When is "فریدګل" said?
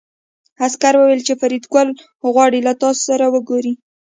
1.41-1.87